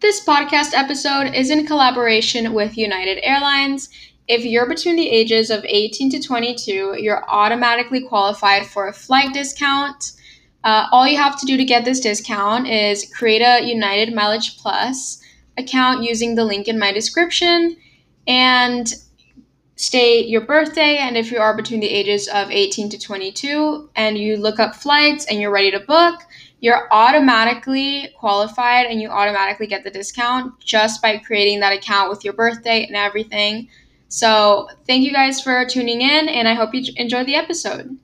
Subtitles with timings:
[0.00, 3.88] This podcast episode is in collaboration with United Airlines.
[4.28, 9.34] If you're between the ages of 18 to 22, you're automatically qualified for a flight
[9.34, 10.12] discount.
[10.62, 14.56] Uh, all you have to do to get this discount is create a United Mileage
[14.58, 15.20] Plus
[15.56, 17.76] account using the link in my description
[18.28, 18.94] and
[19.74, 24.16] state your birthday and if you are between the ages of 18 to 22 and
[24.16, 26.22] you look up flights and you're ready to book,
[26.60, 32.24] you're automatically qualified and you automatically get the discount just by creating that account with
[32.24, 33.68] your birthday and everything.
[34.08, 37.96] So, thank you guys for tuning in and I hope you enjoy the episode.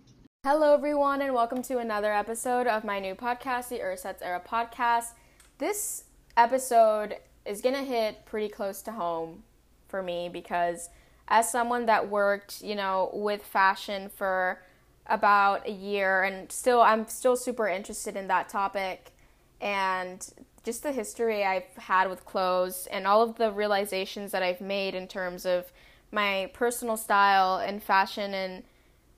[0.44, 5.12] Hello, everyone, and welcome to another episode of my new podcast, the Ursets Era podcast.
[5.58, 6.04] This
[6.36, 7.16] episode
[7.46, 9.42] is going to hit pretty close to home
[9.88, 10.90] for me because
[11.28, 14.60] as someone that worked, you know, with fashion for
[15.06, 19.12] about a year and still I'm still super interested in that topic
[19.60, 20.26] and
[20.64, 24.94] just the history I've had with clothes and all of the realizations that I've made
[24.94, 25.70] in terms of
[26.10, 28.62] my personal style and fashion and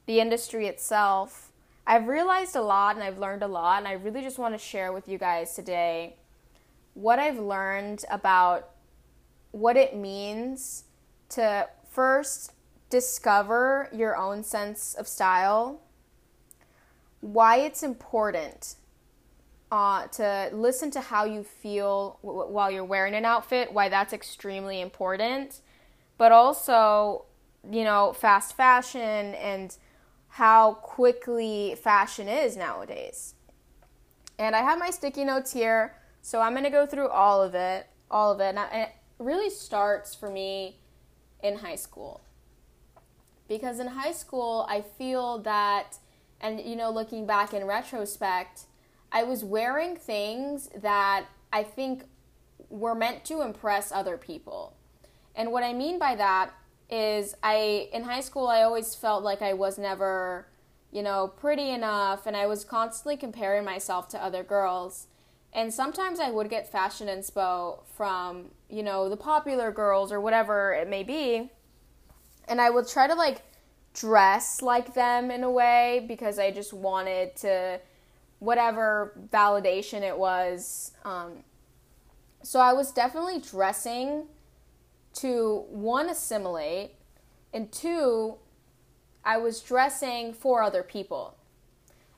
[0.06, 1.52] the industry itself.
[1.86, 4.58] I've realized a lot and I've learned a lot and I really just want to
[4.58, 6.16] share with you guys today
[6.94, 8.70] what I've learned about
[9.52, 10.84] what it means
[11.30, 12.52] to first
[12.90, 15.80] discover your own sense of style,
[17.20, 18.76] why it's important
[19.72, 24.12] uh, to listen to how you feel w- while you're wearing an outfit, why that's
[24.12, 25.60] extremely important,
[26.18, 27.24] but also,
[27.68, 29.76] you know, fast fashion and
[30.28, 33.34] how quickly fashion is nowadays.
[34.38, 37.54] And I have my sticky notes here, so I'm going to go through all of
[37.54, 38.54] it, all of it.
[38.54, 40.78] And it really starts for me
[41.42, 42.20] in high school.
[43.48, 45.98] Because in high school, I feel that,
[46.40, 48.62] and you know, looking back in retrospect,
[49.12, 52.04] I was wearing things that I think
[52.68, 54.76] were meant to impress other people.
[55.34, 56.50] And what I mean by that
[56.90, 60.46] is I in high school I always felt like I was never,
[60.90, 65.06] you know, pretty enough and I was constantly comparing myself to other girls.
[65.52, 70.74] And sometimes I would get fashion inspo from, you know, the popular girls or whatever
[70.74, 71.50] it may be.
[72.48, 73.42] And I would try to like
[73.94, 77.80] dress like them in a way because I just wanted to,
[78.38, 80.92] whatever validation it was.
[81.04, 81.44] Um,
[82.42, 84.26] so I was definitely dressing
[85.14, 86.92] to one, assimilate,
[87.52, 88.36] and two,
[89.24, 91.36] I was dressing for other people.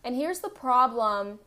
[0.05, 1.38] And here's the problem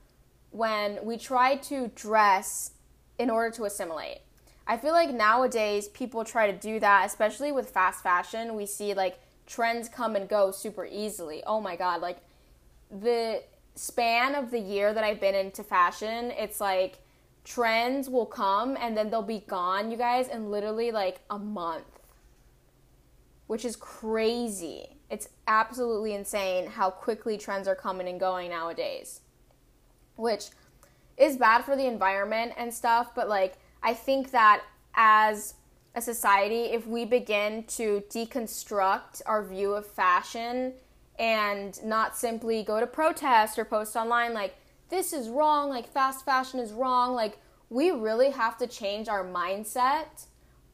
[0.51, 2.71] when we try to dress
[3.19, 4.19] in order to assimilate.
[4.67, 8.55] I feel like nowadays people try to do that, especially with fast fashion.
[8.55, 11.43] We see like trends come and go super easily.
[11.45, 12.17] Oh my god, like
[12.89, 13.43] the
[13.75, 16.99] span of the year that I've been into fashion, it's like
[17.43, 21.85] trends will come and then they'll be gone, you guys, in literally like a month.
[23.47, 24.95] Which is crazy.
[25.09, 29.21] It's absolutely insane how quickly trends are coming and going nowadays
[30.21, 30.49] which
[31.17, 35.55] is bad for the environment and stuff, but like I think that as
[35.95, 40.73] a society, if we begin to deconstruct our view of fashion
[41.19, 44.55] and not simply go to protest or post online like
[44.89, 47.37] this is wrong, like fast fashion is wrong, like
[47.69, 50.25] we really have to change our mindset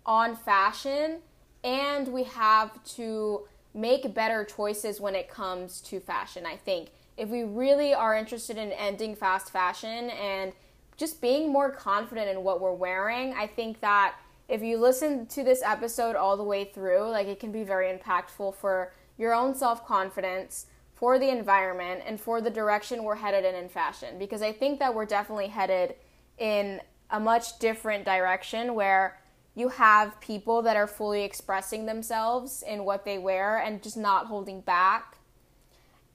[0.06, 1.20] on fashion
[1.64, 6.90] and we have to make better choices when it comes to fashion, I think.
[7.16, 10.54] If we really are interested in ending fast fashion and
[10.98, 14.16] just being more confident in what we're wearing, I think that
[14.50, 17.96] if you listen to this episode all the way through, like it can be very
[17.96, 23.46] impactful for your own self confidence, for the environment, and for the direction we're headed
[23.46, 24.18] in in fashion.
[24.18, 25.96] Because I think that we're definitely headed
[26.38, 29.20] in a much different direction where
[29.56, 34.28] you have people that are fully expressing themselves in what they wear and just not
[34.28, 35.18] holding back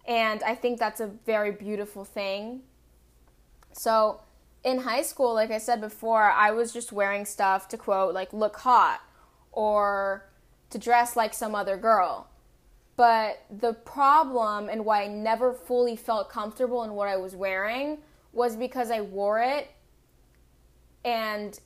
[0.04, 2.62] and I think that's a very beautiful thing.
[3.72, 4.20] So,
[4.64, 8.32] in high school, like I said before, I was just wearing stuff to quote, like,
[8.32, 9.00] look hot
[9.50, 10.28] or
[10.70, 12.28] to dress like some other girl.
[12.96, 17.98] But the problem and why I never fully felt comfortable in what I was wearing
[18.32, 19.70] was because I wore it
[21.04, 21.58] and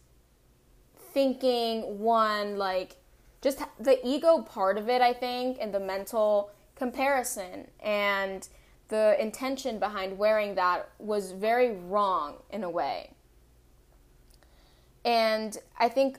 [1.12, 2.96] thinking, one, like,
[3.42, 8.48] just the ego part of it, I think, and the mental comparison and
[8.88, 13.10] the intention behind wearing that was very wrong in a way.
[15.04, 16.18] And I think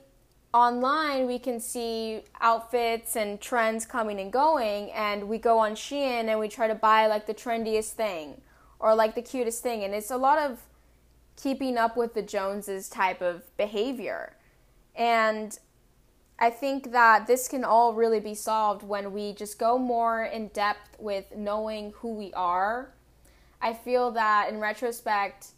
[0.54, 6.28] online we can see outfits and trends coming and going, and we go on Shein
[6.28, 8.40] and we try to buy like the trendiest thing
[8.78, 9.84] or like the cutest thing.
[9.84, 10.60] And it's a lot of
[11.36, 14.34] keeping up with the Joneses type of behavior.
[14.96, 15.58] And
[16.38, 20.48] I think that this can all really be solved when we just go more in
[20.48, 22.94] depth with knowing who we are.
[23.60, 25.48] I feel that in retrospect,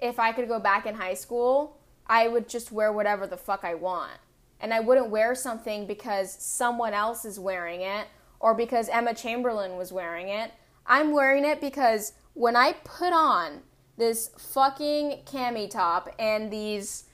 [0.00, 1.78] if I could go back in high school,
[2.08, 4.18] I would just wear whatever the fuck I want.
[4.58, 8.08] And I wouldn't wear something because someone else is wearing it
[8.40, 10.50] or because Emma Chamberlain was wearing it.
[10.84, 13.62] I'm wearing it because when I put on
[13.96, 17.04] this fucking cami top and these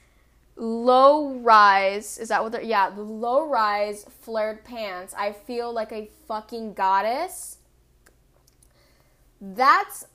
[0.59, 5.13] low rise is that what they're yeah the low rise flared pants.
[5.17, 7.57] I feel like a fucking goddess.
[9.41, 10.05] That's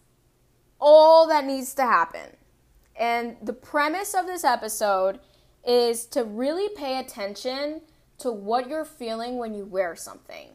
[0.81, 2.37] all that needs to happen.
[2.96, 5.19] And the premise of this episode
[5.67, 7.81] is to really pay attention
[8.19, 10.50] to what you're feeling when you wear something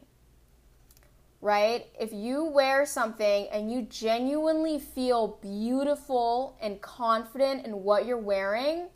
[1.40, 1.86] right?
[1.98, 8.88] If you wear something and you genuinely feel beautiful and confident in what you're wearing,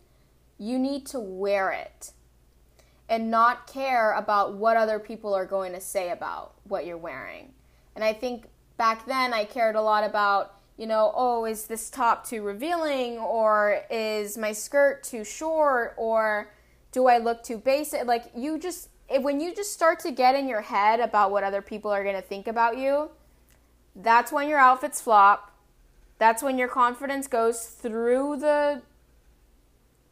[0.59, 2.13] you need to wear it
[3.09, 7.53] and not care about what other people are going to say about what you're wearing.
[7.95, 8.47] And I think
[8.77, 13.19] back then I cared a lot about, you know, oh, is this top too revealing
[13.19, 16.53] or is my skirt too short or
[16.93, 18.07] do I look too basic?
[18.07, 18.89] Like you just
[19.21, 22.17] when you just start to get in your head about what other people are going
[22.17, 23.11] to think about you,
[23.95, 25.53] that's when your outfits flop.
[26.19, 28.83] That's when your confidence goes through the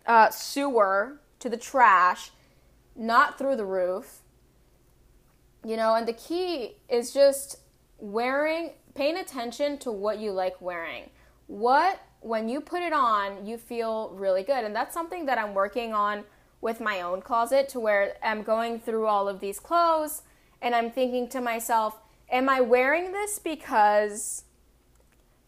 [0.07, 2.31] uh, sewer to the trash,
[2.97, 4.21] not through the roof.
[5.65, 7.61] You know, and the key is just
[7.99, 11.11] wearing, paying attention to what you like wearing.
[11.47, 14.65] What, when you put it on, you feel really good.
[14.65, 16.25] And that's something that I'm working on
[16.61, 20.23] with my own closet to where I'm going through all of these clothes
[20.63, 21.99] and I'm thinking to myself,
[22.31, 24.45] am I wearing this because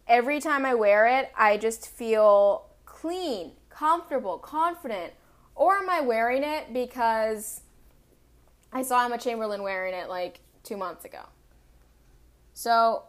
[0.06, 3.52] every time I wear it, I just feel clean,
[3.84, 5.12] comfortable, confident?
[5.54, 7.60] Or am I wearing it because
[8.72, 11.20] I saw Emma Chamberlain wearing it like two months ago?
[12.54, 13.02] So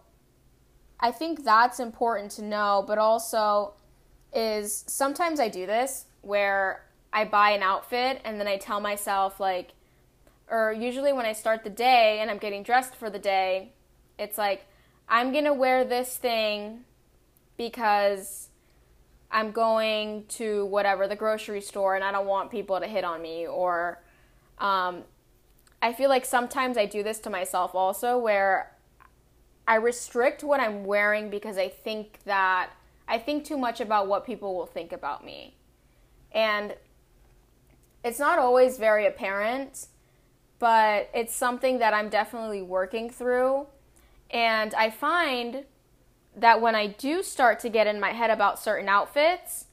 [1.00, 3.76] I think that's important to know, but also
[4.34, 6.84] is sometimes I do this where
[7.14, 9.72] I buy an outfit and then I tell myself like
[10.50, 13.72] or usually when I start the day and I'm getting dressed for the day,
[14.20, 14.66] it's like
[15.08, 16.82] I'm to wear this thing
[17.56, 18.50] because
[19.36, 23.22] I'm going to whatever the grocery store and I don't want people to hit on
[23.22, 24.02] me or
[24.60, 25.04] um,
[25.82, 28.72] I feel like sometimes I do this to myself also where
[29.68, 32.70] I restrict what I'm wearing because I think that
[33.10, 35.58] I think too much about what people will think about me.
[36.32, 36.74] And
[38.06, 39.88] it's not always very apparent,
[40.60, 43.68] but it's something that I'm definitely working through.
[44.32, 45.66] And I find
[46.36, 49.66] that when I do start to get in my head about certain outfits,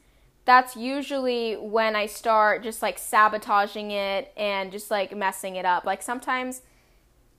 [0.44, 5.84] that's usually when I start just like sabotaging it and just like messing it up.
[5.84, 6.62] Like sometimes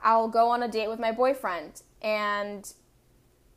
[0.01, 2.71] I'll go on a date with my boyfriend and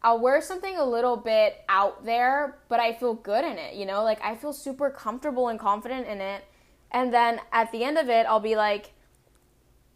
[0.03, 3.87] I'll wear something a little bit out there, but I feel good in it, you
[3.87, 4.03] know?
[4.03, 6.45] Like I feel super comfortable and confident in it
[6.91, 8.93] and then at the end of it, I'll be like,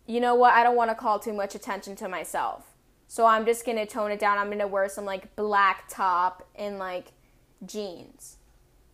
[0.06, 0.55] you know what?
[0.55, 2.69] I don't want to call too much attention to myself.
[3.11, 4.39] So I'm just to tone it down.
[4.39, 7.07] I'm to wear some like black top and like
[7.67, 8.37] jeans.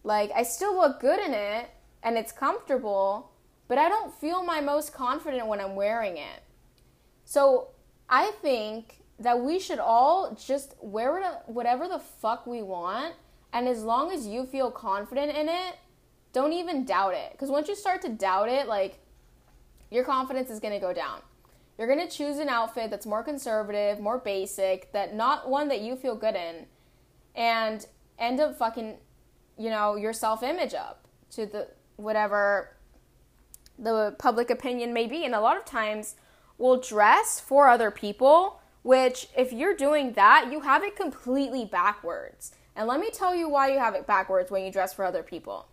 [0.05, 1.69] Like I still look good in it
[2.03, 3.31] and it's comfortable,
[3.69, 6.43] but I don't feel my most confident when I'm wearing it.
[7.27, 7.69] So
[8.09, 13.17] I think that we should all just wear whatever the fuck we want.
[13.53, 15.77] And as long as you feel confident in it,
[16.33, 17.33] don't even doubt it.
[17.33, 18.99] Because once you start to doubt it, like,
[19.91, 21.21] your confidence is to go down.
[21.79, 25.81] You're going to choose an outfit that's more conservative, more basic, that not one that
[25.81, 26.67] you feel good in,
[27.35, 27.87] and
[28.19, 28.97] end up fucking,
[29.59, 32.77] you know, your self image up to the whatever
[33.79, 35.25] the public opinion may be.
[35.25, 36.17] And a lot of times
[36.57, 42.53] we'll dress for other people, which, if you're doing that, you have it completely backwards.
[42.75, 45.23] And let me tell you why you have it backwards when you dress for other
[45.23, 45.69] people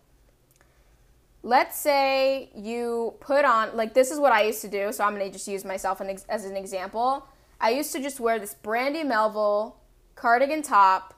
[1.44, 5.12] let's say you put on like this is what I used to do, so I'm
[5.12, 7.28] gonna just use myself as an example.
[7.60, 9.76] I used to just wear this Brandy Melville
[10.14, 11.14] cardigan top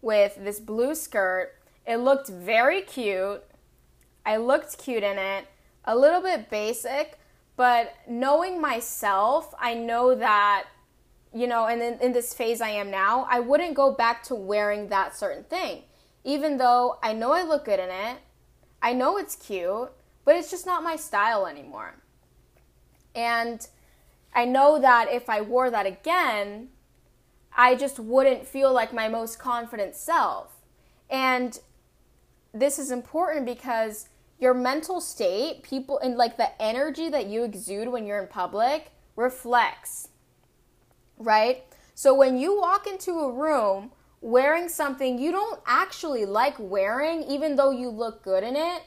[0.00, 1.52] with this blue skirt.
[1.86, 3.44] It looked very cute.
[4.24, 5.46] I looked cute in it,
[5.84, 7.18] a little bit basic,
[7.56, 10.64] but knowing myself, I know that
[11.34, 14.34] you know, and in, in this phase I am now, I wouldn't go back to
[14.34, 15.82] wearing that certain thing.
[16.24, 18.16] Even though I know I look good in it,
[18.82, 19.90] I know it's cute,
[20.24, 21.94] but it's just not my style anymore.
[23.14, 23.66] And
[24.34, 26.68] I know that if I wore that again,
[27.56, 30.54] I just wouldn't feel like my most confident self.
[31.10, 31.58] And
[32.52, 34.08] this is important because
[34.38, 38.92] your mental state, people, and like the energy that you exude when you're in public
[39.16, 40.08] reflects,
[41.18, 41.64] right?
[41.94, 47.56] So when you walk into a room wearing something you don't actually like wearing, even
[47.56, 48.82] though you look good in it,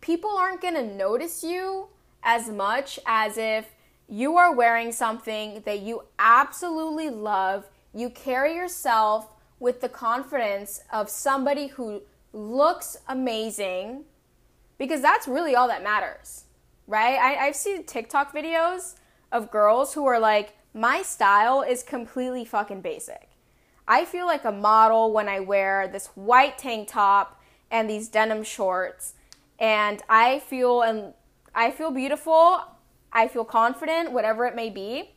[0.00, 1.88] people aren't going to notice you
[2.22, 3.66] as much as if
[4.08, 7.68] you are wearing something that you absolutely love.
[7.94, 9.28] You carry yourself
[9.60, 14.04] with the confidence of somebody who looks amazing
[14.78, 16.44] because that's really all that matters,
[16.86, 17.16] right?
[17.16, 18.96] I, I've seen TikTok videos
[19.30, 23.28] of girls who are like, my style is completely fucking basic.
[23.86, 28.42] I feel like a model when I wear this white tank top and these denim
[28.42, 29.14] shorts
[29.58, 31.14] and I feel and
[31.54, 32.60] I feel beautiful,
[33.12, 35.10] I feel confident, whatever it may be.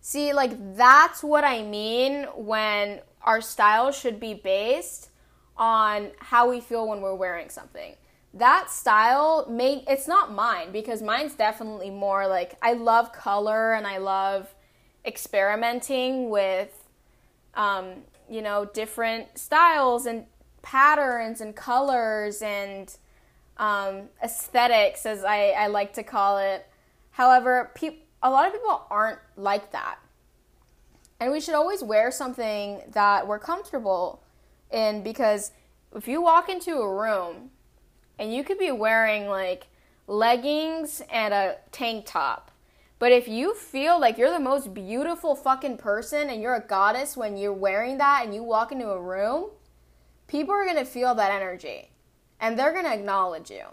[0.00, 5.10] See, like that's what I mean when our style should be based
[5.56, 7.94] on how we feel when we're wearing something.
[8.34, 13.86] That style may it's not mine because mine's definitely more like I love color and
[13.86, 14.54] I love
[15.04, 16.77] experimenting with
[17.58, 17.90] um,
[18.30, 20.24] you know different styles and
[20.62, 22.96] patterns and colors and
[23.58, 26.66] um, aesthetics, as I, I like to call it.
[27.10, 29.98] However, pe- a lot of people aren't like that.
[31.20, 34.22] And we should always wear something that we're comfortable
[34.70, 35.50] in because
[35.94, 37.50] if you walk into a room
[38.18, 39.66] and you could be wearing like
[40.06, 42.52] leggings and a tank top,
[42.98, 47.16] but if you feel like you're the most beautiful fucking person and you're a goddess
[47.16, 49.50] when you're wearing that and you walk into a room,
[50.26, 51.90] people are going to feel that energy
[52.40, 53.66] and they're going to acknowledge you.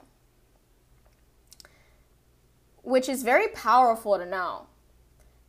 [2.84, 4.68] Which is very powerful to know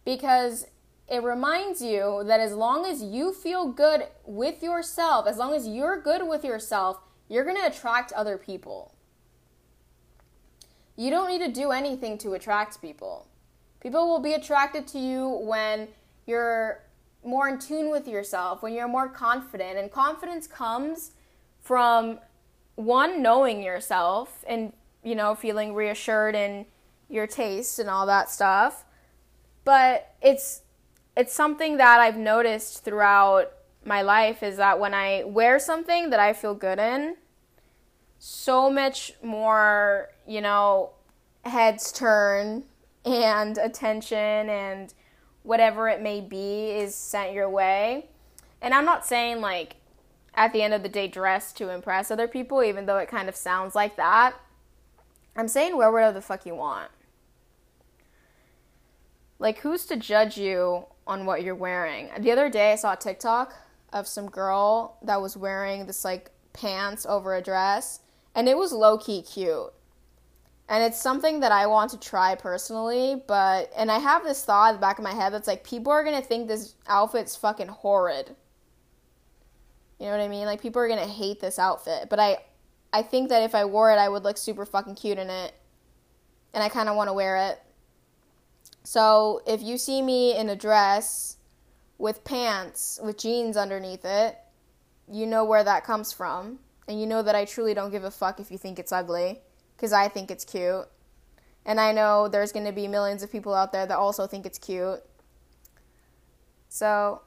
[0.07, 0.67] because
[1.07, 5.69] it reminds you that as long as you feel good with yourself, as long as
[5.69, 8.95] you're good with yourself, you're going to attract other people.
[10.97, 13.29] You don't need to do anything to attract people.
[13.81, 15.89] People will be attracted to you when
[16.27, 16.83] you're
[17.25, 19.79] more in tune with yourself, when you're more confident.
[19.79, 21.13] And confidence comes
[21.61, 22.21] from
[22.77, 26.67] one knowing yourself and you know feeling reassured in
[27.09, 28.85] your taste and all that stuff
[29.65, 30.63] but it's
[31.17, 33.51] it's something that I've noticed throughout
[33.85, 37.17] my life is that when I wear something that I feel good in
[38.19, 40.91] so much more you know
[41.45, 42.65] heads turn
[43.07, 44.93] and attention and
[45.43, 48.09] whatever it may be is sent your way
[48.61, 49.77] and I'm not saying like
[50.37, 53.29] at the end of the day dress to impress other people, even though it kind
[53.29, 54.35] of sounds like that.
[55.35, 56.91] I'm saying wear whatever the fuck you want.
[59.39, 62.09] Like, who's to judge you on what you're wearing?
[62.19, 63.55] The other day, I saw a TikTok
[63.93, 68.01] of some girl that was wearing this, like, pants over a dress,
[68.35, 69.73] and it was low key cute.
[70.69, 74.71] And it's something that I want to try personally, but, and I have this thought
[74.71, 77.69] in the back of my head that's like, people are gonna think this outfit's fucking
[77.69, 78.35] horrid
[79.99, 80.45] you know what I mean?
[80.45, 82.39] Like people are gonna hate this outfit, but I,
[82.93, 85.55] I think that if I wore it, I would look super fucking cute in it,
[86.53, 87.61] and I kind of want to wear it.
[88.85, 91.39] So if you see me in a dress
[91.99, 94.37] with pants with jeans underneath it,
[95.11, 98.11] you know where that comes from, and you know that I truly don't give a
[98.11, 99.41] fuck if you think it's ugly,
[99.77, 100.87] because I think it's cute.
[101.65, 104.47] And I know there's going to be millions of people out there that also think
[104.47, 105.01] it's cute.
[106.69, 107.23] So,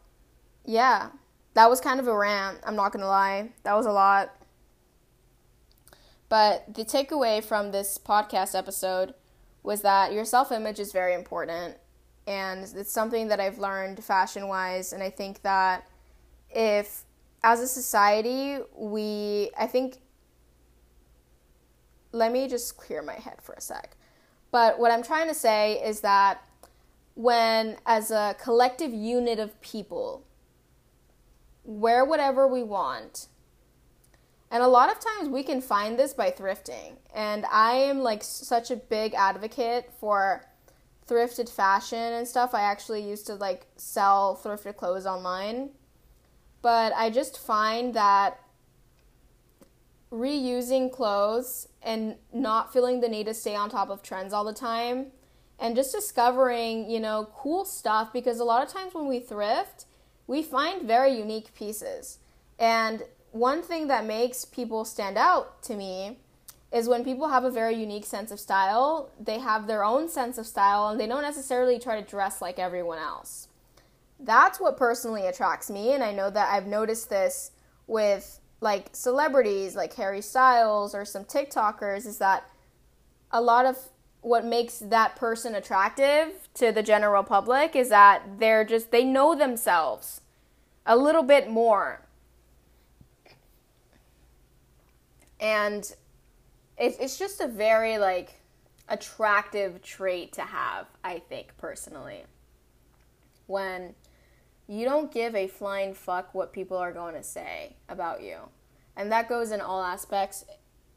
[0.65, 1.09] yeah
[1.53, 2.59] that was kind of a rant.
[2.65, 3.49] I'm not going to lie.
[3.63, 4.35] That was a lot.
[6.27, 9.13] But the takeaway from this podcast episode
[9.63, 11.75] was that your self image is very important.
[12.27, 14.93] And it's something that I've learned fashion wise.
[14.93, 15.87] And I think that
[16.51, 17.03] if,
[17.43, 19.97] as a society, we, I think,
[22.11, 23.95] let me just clear my head for a sec.
[24.51, 26.41] But what I'm trying to say is that
[27.15, 30.25] when, as a collective unit of people,
[31.63, 33.27] wear whatever we want.
[34.51, 36.97] And a lot of times we can find this by thrifting.
[37.13, 40.45] And I am like such a big advocate for
[41.07, 42.55] thrifted fashion and stuff.
[42.55, 45.69] I actually used to like sell thrifted clothes online.
[46.61, 48.39] But I just find that
[50.11, 54.53] reusing clothes and not feeling the need to stay on top of trends all the
[54.53, 55.07] time
[55.59, 59.85] and just discovering, you know, cool stuff because a lot of times when we thrift,
[60.25, 62.19] we find very unique pieces.
[62.57, 66.17] And one thing that makes people stand out to me
[66.71, 70.37] is when people have a very unique sense of style, they have their own sense
[70.37, 73.47] of style and they don't necessarily try to dress like everyone else.
[74.19, 77.51] That's what personally attracts me, and I know that I've noticed this
[77.87, 82.49] with like celebrities like Harry Styles or some TikTokers is that
[83.31, 83.77] a lot of
[84.21, 89.33] what makes that person attractive to the general public is that they're just they know
[89.33, 90.21] themselves
[90.85, 92.01] a little bit more.
[95.39, 95.83] And
[96.77, 98.41] it, it's just a very like
[98.89, 102.23] attractive trait to have, I think personally.
[103.47, 103.95] When
[104.69, 108.38] you don't give a flying fuck what people are going to say about you.
[108.95, 110.45] And that goes in all aspects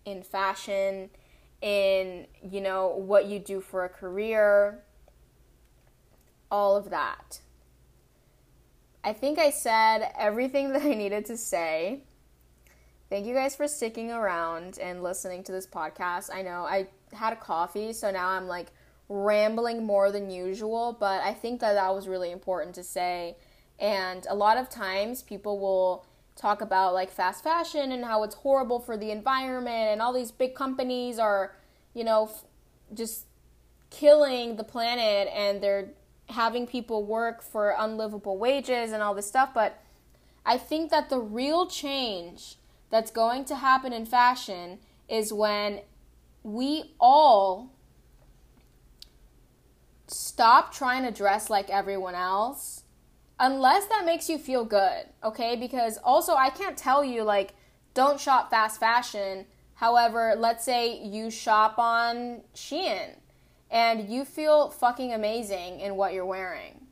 [0.04, 1.08] in fashion,
[1.62, 4.82] in, you know, what you do for a career,
[6.50, 7.40] all of that.
[9.02, 12.02] I think I said everything that I needed to say.
[13.08, 16.28] Thank you guys for sticking around and listening to this podcast.
[16.30, 18.68] I know I had a coffee, so now I'm like
[19.08, 23.36] rambling more than usual, but I think that that was really important to say.
[23.82, 28.36] And a lot of times people will talk about like fast fashion and how it's
[28.36, 31.56] horrible for the environment and all these big companies are,
[31.92, 32.44] you know, f-
[32.94, 33.26] just
[33.90, 35.90] killing the planet and they're
[36.30, 39.82] having people work for unlivable wages and all this stuff, but
[40.46, 42.56] I think that the real change
[42.88, 45.80] that's going to happen in fashion is when
[46.44, 47.72] we all
[50.06, 52.81] stop trying to dress like everyone else
[53.42, 55.56] unless that makes you feel good, okay?
[55.56, 57.54] Because also, I can't tell you, like,
[57.92, 59.44] don't shop fast fashion.
[59.74, 63.16] However, let's say you shop on Shein
[63.68, 66.86] and you feel fucking amazing in what you're wearing.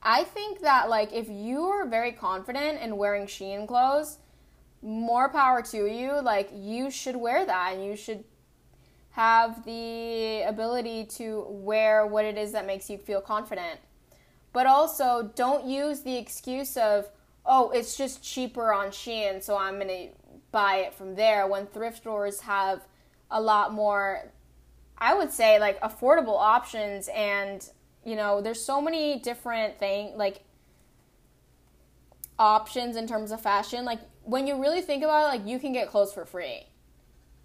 [0.00, 4.18] I think that, like, if you are very confident in wearing Shein clothes,
[4.80, 6.22] more power to you.
[6.22, 8.22] Like, you should wear that and you should
[9.10, 13.80] have the ability to wear what it is that makes you feel confident.
[14.56, 17.10] But also, don't use the excuse of,
[17.44, 20.08] oh, it's just cheaper on Shein, so I'm going to
[20.50, 22.80] buy it from there when thrift stores have
[23.30, 24.32] a lot more,
[24.96, 27.10] I would say, like affordable options.
[27.14, 27.68] And,
[28.02, 30.42] you know, there's so many different things, like
[32.38, 33.84] options in terms of fashion.
[33.84, 36.62] Like, when you really think about it, like, you can get clothes for free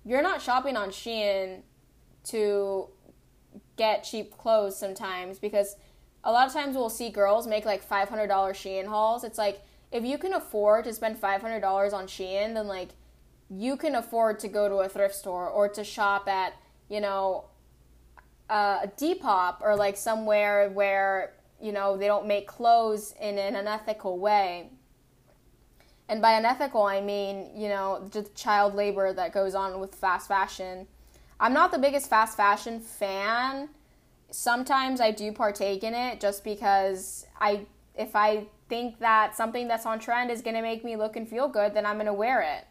[0.06, 1.62] you're not shopping on Shein
[2.24, 2.88] to
[3.76, 5.76] get cheap clothes sometimes because
[6.24, 9.24] a lot of times we'll see girls make like $500 Shein hauls.
[9.24, 12.90] It's like if you can afford to spend $500 on Shein, then like
[13.50, 16.54] you can afford to go to a thrift store or to shop at,
[16.90, 17.46] you know,
[18.50, 24.18] a Depop or like somewhere where, you know, they don't make clothes in an unethical
[24.20, 24.70] way.
[26.08, 30.28] And by unethical, I mean, you know, just child labor that goes on with fast
[30.28, 30.88] fashion.
[31.40, 33.70] I'm not the biggest fast fashion fan.
[34.32, 37.66] Sometimes I do partake in it just because I
[37.96, 41.28] if I think that something that's on trend is going to make me look and
[41.28, 42.66] feel good, then I'm going to wear it.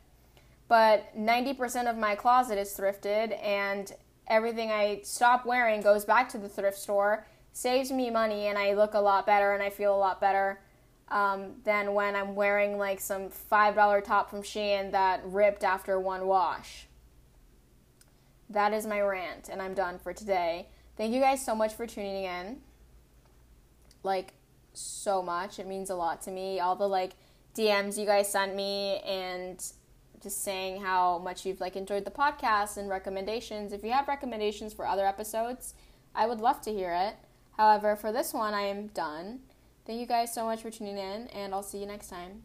[0.66, 3.92] But 90% of my closet is thrifted and
[4.27, 8.73] everything I stop wearing goes back to the thrift store, saves me money and I
[8.73, 10.61] look a lot better and I feel a lot better
[11.09, 16.27] um, than when I'm wearing like some $5 top from Shein that ripped after one
[16.27, 16.87] wash.
[18.49, 20.68] That is my rant, and I'm done for today.
[21.00, 22.58] Thank you guys so much for tuning in.
[24.02, 24.34] Like,
[24.74, 25.58] so much.
[25.58, 26.60] It means a lot to me.
[26.60, 27.12] All the like
[27.56, 29.64] DMs you guys sent me and
[30.22, 33.72] just saying how much you've like enjoyed the podcast and recommendations.
[33.72, 35.72] If you have recommendations for other episodes,
[36.14, 37.14] I would love to hear it.
[37.56, 39.40] However, for this one, I am done.
[39.86, 42.42] Thank you guys so much for tuning in, and I'll see you next time.